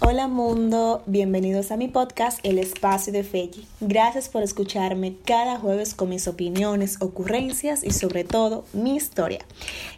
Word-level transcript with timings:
Hola 0.00 0.28
mundo, 0.28 1.02
bienvenidos 1.06 1.72
a 1.72 1.76
mi 1.76 1.88
podcast 1.88 2.38
El 2.44 2.58
Espacio 2.58 3.12
de 3.12 3.24
Feji. 3.24 3.66
Gracias 3.80 4.28
por 4.28 4.42
escucharme 4.42 5.16
cada 5.24 5.58
jueves 5.58 5.94
con 5.94 6.10
mis 6.10 6.28
opiniones, 6.28 6.98
ocurrencias 7.00 7.82
y 7.82 7.90
sobre 7.90 8.22
todo 8.22 8.64
mi 8.72 8.94
historia. 8.94 9.40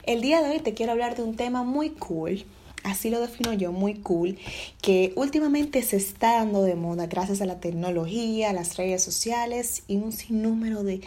El 0.05 0.23
día 0.23 0.43
de 0.43 0.51
hoy 0.51 0.61
te 0.61 0.73
quiero 0.73 0.93
hablar 0.93 1.17
de 1.17 1.23
un 1.23 1.37
tema 1.37 1.65
muy 1.65 1.91
cool, 1.91 2.47
así 2.83 3.11
lo 3.11 3.21
defino 3.21 3.53
yo, 3.53 3.73
muy 3.73 3.95
cool, 3.97 4.39
que 4.81 5.13
últimamente 5.17 5.83
se 5.83 5.97
está 5.97 6.37
dando 6.37 6.63
de 6.63 6.77
moda 6.77 7.07
gracias 7.07 7.43
a 7.43 7.47
la 7.47 7.61
tecnología, 7.61 8.55
las 8.55 8.79
redes 8.79 9.03
sociales 9.03 9.83
y 9.87 9.97
un 9.97 10.13
sinnúmero 10.13 10.83
de 10.83 11.03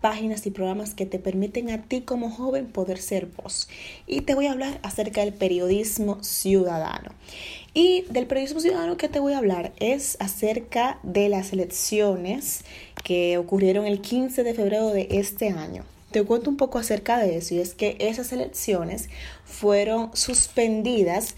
páginas 0.00 0.46
y 0.46 0.50
programas 0.50 0.94
que 0.94 1.06
te 1.06 1.18
permiten 1.18 1.70
a 1.70 1.82
ti 1.82 2.02
como 2.02 2.30
joven 2.30 2.66
poder 2.66 2.98
ser 2.98 3.26
vos. 3.26 3.68
Y 4.06 4.22
te 4.22 4.34
voy 4.34 4.46
a 4.46 4.52
hablar 4.52 4.78
acerca 4.82 5.22
del 5.22 5.34
periodismo 5.34 6.22
ciudadano. 6.22 7.12
Y 7.74 8.02
del 8.10 8.26
periodismo 8.26 8.60
ciudadano 8.60 8.96
que 8.96 9.08
te 9.08 9.20
voy 9.20 9.34
a 9.34 9.38
hablar 9.38 9.72
es 9.78 10.16
acerca 10.20 10.98
de 11.02 11.28
las 11.28 11.52
elecciones 11.52 12.64
que 13.04 13.38
ocurrieron 13.38 13.86
el 13.86 14.00
15 14.00 14.42
de 14.42 14.54
febrero 14.54 14.88
de 14.90 15.08
este 15.10 15.50
año. 15.50 15.84
Te 16.10 16.22
cuento 16.22 16.48
un 16.48 16.56
poco 16.56 16.78
acerca 16.78 17.18
de 17.18 17.36
eso 17.36 17.54
y 17.54 17.58
es 17.58 17.74
que 17.74 17.96
esas 18.00 18.32
elecciones 18.32 19.10
fueron 19.44 20.10
suspendidas 20.14 21.34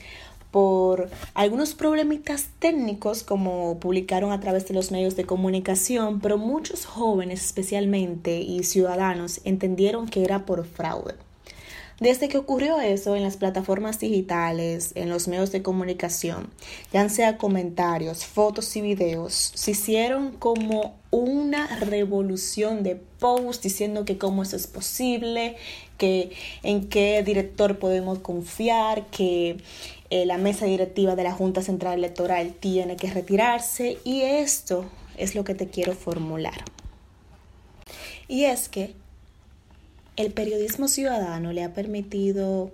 por 0.51 1.09
algunos 1.35 1.75
problemitas 1.75 2.49
técnicos 2.59 3.23
como 3.23 3.79
publicaron 3.79 4.33
a 4.33 4.41
través 4.41 4.67
de 4.67 4.75
los 4.75 4.91
medios 4.91 5.17
de 5.17 5.25
comunicación, 5.25 6.21
pero 6.21 6.39
muchos 6.39 6.87
jóvenes 6.87 7.45
especialmente 7.45 8.41
y 8.41 8.65
ciudadanos 8.65 9.41
entendieron 9.45 10.09
que 10.09 10.25
era 10.25 10.47
por 10.47 10.67
fraude. 10.67 11.15
Desde 12.01 12.31
que 12.31 12.39
ocurrió 12.39 12.81
eso 12.81 13.15
en 13.15 13.23
las 13.23 13.37
plataformas 13.37 14.01
digitales, 14.01 14.93
en 14.95 15.11
los 15.11 15.29
medios 15.29 15.53
de 15.53 15.61
comunicación, 15.61 16.49
ya 16.95 17.07
sea 17.11 17.37
comentarios, 17.37 18.25
fotos 18.25 18.75
y 18.75 18.81
videos, 18.81 19.53
se 19.55 19.73
hicieron 19.73 20.33
como 20.33 20.95
una 21.11 21.67
revolución 21.79 22.83
de 22.85 22.97
posts 22.97 23.63
diciendo 23.63 24.07
que 24.07 24.17
cómo 24.17 24.43
eso 24.43 24.57
es 24.57 24.67
posible, 24.67 25.57
que 25.99 26.31
en 26.63 26.89
qué 26.89 27.23
director 27.23 27.79
podemos 27.79 28.21
confiar, 28.21 29.05
que 29.09 29.59
eh, 30.11 30.27
la 30.27 30.39
mesa 30.39 30.67
directiva 30.67 31.15
de 31.15 31.23
la 31.23 31.33
Junta 31.33 31.63
Central 31.63 31.95
Electoral 31.99 32.55
tiene 32.59 32.97
que 32.97 33.11
retirarse 33.11 33.99
y 34.05 34.23
esto 34.23 34.85
es 35.17 35.35
lo 35.35 35.45
que 35.45 35.55
te 35.55 35.69
quiero 35.69 35.95
formular. 35.95 36.65
Y 38.27 38.45
es 38.45 38.69
que 38.69 38.95
el 40.17 40.33
periodismo 40.33 40.89
ciudadano 40.89 41.53
le 41.53 41.65
ha 41.65 41.73
permitido 41.73 42.73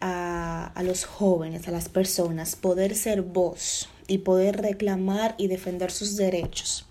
a, 0.00 0.72
los 0.84 1.04
jóvenes, 1.04 1.66
a 1.68 1.70
las 1.70 1.88
personas, 1.88 2.54
poder 2.54 2.94
ser 2.94 3.22
voz 3.22 3.88
y 4.06 4.18
poder 4.18 4.60
reclamar 4.60 5.34
y 5.38 5.48
defender 5.48 5.90
sus 5.90 6.16
derechos. 6.16 6.86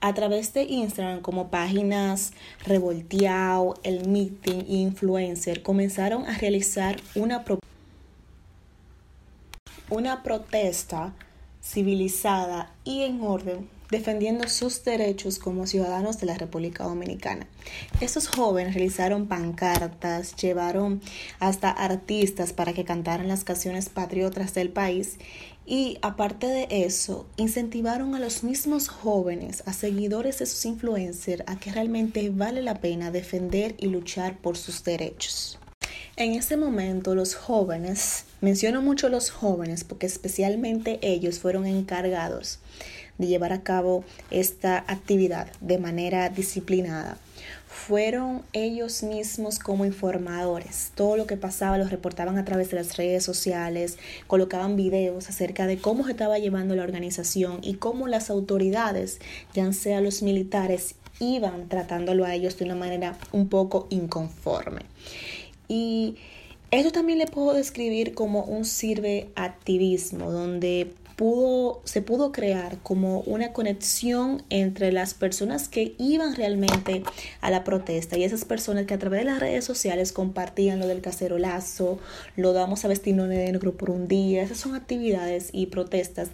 A 0.00 0.14
través 0.14 0.52
de 0.52 0.64
Instagram, 0.64 1.20
como 1.20 1.48
páginas 1.48 2.32
Revolteado, 2.66 3.74
El 3.84 4.08
Meeting 4.08 4.64
Influencer, 4.66 5.62
comenzaron 5.62 6.26
a 6.26 6.36
realizar 6.36 6.96
una, 7.14 7.44
una 9.92 10.22
protesta 10.22 11.12
civilizada 11.62 12.72
y 12.84 13.02
en 13.02 13.22
orden 13.22 13.68
defendiendo 13.90 14.48
sus 14.48 14.82
derechos 14.84 15.38
como 15.38 15.66
ciudadanos 15.66 16.18
de 16.18 16.24
la 16.26 16.38
República 16.38 16.84
Dominicana. 16.84 17.46
Estos 18.00 18.26
jóvenes 18.26 18.72
realizaron 18.72 19.26
pancartas, 19.26 20.34
llevaron 20.36 21.02
hasta 21.38 21.70
artistas 21.70 22.54
para 22.54 22.72
que 22.72 22.84
cantaran 22.84 23.28
las 23.28 23.44
canciones 23.44 23.90
patriotas 23.90 24.54
del 24.54 24.70
país 24.70 25.18
y 25.66 25.98
aparte 26.00 26.46
de 26.46 26.66
eso, 26.70 27.26
incentivaron 27.36 28.14
a 28.14 28.18
los 28.18 28.42
mismos 28.42 28.88
jóvenes, 28.88 29.62
a 29.66 29.74
seguidores 29.74 30.38
de 30.38 30.46
sus 30.46 30.64
influencers, 30.64 31.44
a 31.46 31.58
que 31.58 31.70
realmente 31.70 32.30
vale 32.30 32.62
la 32.62 32.80
pena 32.80 33.10
defender 33.10 33.74
y 33.78 33.86
luchar 33.86 34.38
por 34.38 34.56
sus 34.56 34.82
derechos. 34.82 35.58
En 36.16 36.32
ese 36.32 36.56
momento 36.56 37.14
los 37.14 37.34
jóvenes, 37.34 38.24
menciono 38.42 38.82
mucho 38.82 39.08
los 39.08 39.30
jóvenes 39.30 39.84
porque 39.84 40.06
especialmente 40.06 40.98
ellos 41.00 41.38
fueron 41.38 41.64
encargados 41.64 42.58
de 43.16 43.28
llevar 43.28 43.52
a 43.52 43.62
cabo 43.62 44.04
esta 44.30 44.84
actividad 44.88 45.48
de 45.60 45.78
manera 45.78 46.28
disciplinada. 46.28 47.16
Fueron 47.66 48.42
ellos 48.52 49.02
mismos 49.02 49.58
como 49.58 49.86
informadores. 49.86 50.92
Todo 50.94 51.16
lo 51.16 51.26
que 51.26 51.36
pasaba 51.36 51.78
lo 51.78 51.88
reportaban 51.88 52.36
a 52.36 52.44
través 52.44 52.70
de 52.70 52.76
las 52.76 52.96
redes 52.96 53.24
sociales, 53.24 53.96
colocaban 54.26 54.76
videos 54.76 55.28
acerca 55.28 55.66
de 55.66 55.78
cómo 55.78 56.04
se 56.04 56.12
estaba 56.12 56.38
llevando 56.38 56.76
la 56.76 56.82
organización 56.82 57.60
y 57.62 57.74
cómo 57.74 58.08
las 58.08 58.28
autoridades, 58.28 59.20
ya 59.54 59.72
sea 59.72 60.00
los 60.00 60.22
militares, 60.22 60.96
iban 61.18 61.68
tratándolo 61.68 62.24
a 62.24 62.34
ellos 62.34 62.58
de 62.58 62.64
una 62.64 62.74
manera 62.74 63.16
un 63.32 63.48
poco 63.48 63.86
inconforme. 63.90 64.82
Y 65.68 66.16
esto 66.72 66.90
también 66.90 67.18
le 67.18 67.26
puedo 67.26 67.52
describir 67.52 68.14
como 68.14 68.44
un 68.44 68.64
sirve 68.64 69.28
activismo, 69.36 70.32
donde 70.32 70.94
se 71.84 72.02
pudo 72.02 72.32
crear 72.32 72.78
como 72.78 73.20
una 73.20 73.52
conexión 73.52 74.42
entre 74.50 74.90
las 74.90 75.14
personas 75.14 75.68
que 75.68 75.94
iban 75.98 76.34
realmente 76.34 77.04
a 77.40 77.50
la 77.50 77.62
protesta 77.62 78.18
y 78.18 78.24
esas 78.24 78.44
personas 78.44 78.86
que 78.86 78.94
a 78.94 78.98
través 78.98 79.20
de 79.20 79.26
las 79.26 79.38
redes 79.38 79.64
sociales 79.64 80.10
compartían 80.10 80.80
lo 80.80 80.88
del 80.88 81.00
cacerolazo, 81.00 82.00
lo 82.36 82.52
damos 82.52 82.84
a 82.84 82.88
vestirnos 82.88 83.28
de 83.28 83.36
negro 83.36 83.76
por 83.76 83.90
un 83.90 84.08
día, 84.08 84.42
esas 84.42 84.58
son 84.58 84.74
actividades 84.74 85.50
y 85.52 85.66
protestas 85.66 86.30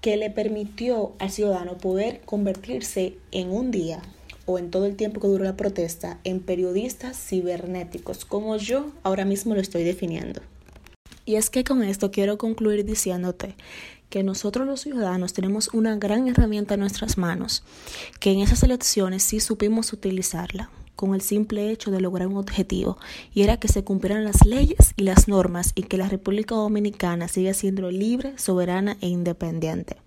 que 0.00 0.16
le 0.16 0.30
permitió 0.30 1.12
al 1.18 1.30
ciudadano 1.30 1.76
poder 1.76 2.22
convertirse 2.22 3.16
en 3.32 3.50
un 3.50 3.70
día 3.70 4.00
o 4.46 4.58
en 4.58 4.70
todo 4.70 4.86
el 4.86 4.96
tiempo 4.96 5.20
que 5.20 5.28
duró 5.28 5.44
la 5.44 5.56
protesta 5.56 6.18
en 6.24 6.40
periodistas 6.40 7.16
cibernéticos, 7.18 8.24
como 8.24 8.56
yo 8.56 8.92
ahora 9.02 9.24
mismo 9.24 9.54
lo 9.54 9.60
estoy 9.60 9.82
definiendo. 9.84 10.40
Y 11.24 11.36
es 11.36 11.50
que 11.50 11.64
con 11.64 11.82
esto 11.82 12.10
quiero 12.10 12.36
concluir 12.38 12.84
diciéndote 12.84 13.54
que 14.10 14.22
nosotros 14.22 14.66
los 14.66 14.82
ciudadanos 14.82 15.32
tenemos 15.32 15.70
una 15.72 15.96
gran 15.96 16.28
herramienta 16.28 16.74
en 16.74 16.80
nuestras 16.80 17.16
manos, 17.16 17.62
que 18.20 18.30
en 18.30 18.40
esas 18.40 18.62
elecciones 18.62 19.22
sí 19.22 19.40
supimos 19.40 19.92
utilizarla 19.92 20.70
con 20.96 21.14
el 21.14 21.22
simple 21.22 21.70
hecho 21.70 21.90
de 21.90 22.00
lograr 22.00 22.28
un 22.28 22.36
objetivo, 22.36 22.98
y 23.32 23.42
era 23.42 23.56
que 23.56 23.68
se 23.68 23.84
cumplieran 23.84 24.24
las 24.24 24.44
leyes 24.44 24.92
y 24.96 25.04
las 25.04 25.28
normas 25.28 25.72
y 25.74 25.84
que 25.84 25.96
la 25.96 26.08
República 26.08 26.54
Dominicana 26.54 27.26
siga 27.28 27.54
siendo 27.54 27.90
libre, 27.90 28.34
soberana 28.36 28.98
e 29.00 29.08
independiente. 29.08 30.01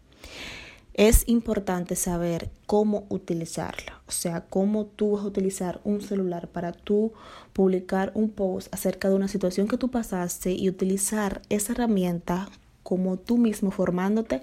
Es 0.98 1.28
importante 1.28 1.98
saber 1.98 2.50
cómo 2.66 3.06
utilizarla, 3.10 4.02
o 4.08 4.14
sea, 4.14 4.46
cómo 4.50 4.86
tú 4.86 5.12
vas 5.12 5.26
a 5.26 5.28
utilizar 5.28 5.82
un 5.84 6.00
celular 6.00 6.48
para 6.48 6.72
tú 6.72 7.12
publicar 7.52 8.14
un 8.16 8.30
post 8.30 8.74
acerca 8.74 9.10
de 9.10 9.16
una 9.16 9.28
situación 9.28 9.68
que 9.68 9.78
tú 9.78 9.92
pasaste 9.92 10.54
y 10.54 10.70
utilizar 10.70 11.42
esa 11.50 11.74
herramienta 11.74 12.48
como 12.82 13.18
tú 13.18 13.38
mismo 13.38 13.72
formándote 13.72 14.42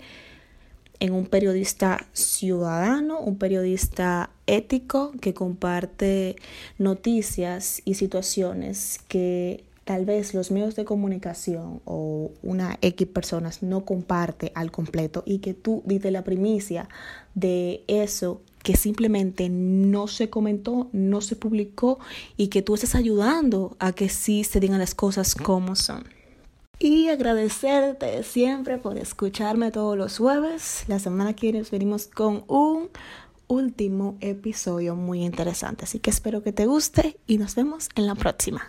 en 1.01 1.15
un 1.15 1.25
periodista 1.25 2.07
ciudadano, 2.13 3.19
un 3.21 3.39
periodista 3.39 4.29
ético 4.47 5.13
que 5.23 5.33
comparte 5.33 6.37
noticias 6.77 7.81
y 7.87 7.95
situaciones 7.95 9.01
que 9.09 9.65
tal 9.85 10.05
vez 10.05 10.35
los 10.35 10.51
medios 10.51 10.77
de 10.77 10.85
comunicación 10.85 11.81
o 11.85 12.31
una 12.43 12.79
X 12.81 13.07
personas 13.09 13.63
no 13.63 13.85
comparte 13.85 14.53
al 14.55 14.71
completo 14.71 15.23
y 15.27 15.39
que 15.39 15.55
tú 15.55 15.83
diste 15.85 16.11
la 16.11 16.23
primicia 16.23 16.89
de 17.35 17.85
eso 17.89 18.43
que 18.63 18.77
simplemente 18.77 19.49
no 19.49 20.07
se 20.07 20.31
comentó, 20.31 20.89
no 20.93 21.21
se 21.21 21.35
publicó 21.35 21.99
y 22.37 22.49
que 22.49 22.63
tú 22.63 22.75
estás 22.75 22.95
ayudando 22.95 23.77
a 23.81 23.93
que 23.93 24.09
sí 24.09 24.45
se 24.45 24.61
digan 24.61 24.79
las 24.79 24.95
cosas 24.95 25.35
como 25.35 25.75
son 25.75 26.05
y 26.83 27.09
agradecerte 27.09 28.25
siempre 28.25 28.77
por 28.77 28.99
escucharme 28.99 29.71
todos 29.71 29.97
los 29.97 30.19
jueves. 30.19 30.83
La 30.89 30.99
semana 30.99 31.33
que 31.33 31.53
viene 31.53 31.65
venimos 31.71 32.09
con 32.09 32.43
un 32.49 32.91
último 33.47 34.17
episodio 34.21 34.97
muy 34.97 35.25
interesante. 35.25 35.85
Así 35.85 36.01
que 36.01 36.11
espero 36.11 36.43
que 36.43 36.53
te 36.53 36.67
guste 36.67 37.21
y 37.29 37.39
nos 37.39 37.55
vemos 37.55 37.89
en 37.95 38.09
la 38.09 38.17
próxima. 38.17 38.69